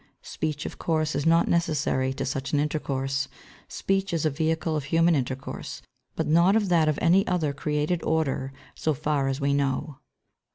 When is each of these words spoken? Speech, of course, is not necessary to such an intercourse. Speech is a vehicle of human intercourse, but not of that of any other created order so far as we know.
Speech, 0.23 0.65
of 0.65 0.79
course, 0.79 1.13
is 1.13 1.27
not 1.27 1.47
necessary 1.47 2.11
to 2.11 2.25
such 2.25 2.53
an 2.53 2.59
intercourse. 2.59 3.27
Speech 3.67 4.13
is 4.13 4.25
a 4.25 4.31
vehicle 4.31 4.75
of 4.75 4.85
human 4.85 5.13
intercourse, 5.13 5.83
but 6.15 6.25
not 6.25 6.55
of 6.55 6.69
that 6.69 6.89
of 6.89 6.97
any 6.99 7.27
other 7.27 7.53
created 7.53 8.01
order 8.01 8.51
so 8.73 8.95
far 8.95 9.27
as 9.27 9.39
we 9.39 9.53
know. 9.53 9.99